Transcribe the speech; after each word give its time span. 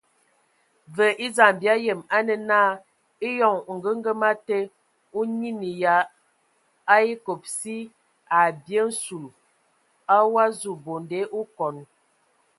Və 0.97 1.07
e 1.25 1.27
dzam 1.35 1.55
bia 1.61 1.73
yəm 1.85 1.99
a 2.15 2.19
nə 2.27 2.35
na, 2.49 2.61
eyɔŋ 3.27 3.57
ongəgəma 3.71 4.29
te 4.47 4.57
a 5.17 5.19
nyiinə 5.37 5.69
ya 5.81 5.95
a 6.93 6.95
ekob 7.11 7.41
si,a 7.57 8.39
bye 8.63 8.81
nsul 8.89 9.25
o 10.15 10.17
wa 10.33 10.45
zu 10.59 10.71
bonde 10.83 11.19
okɔn. 11.39 11.75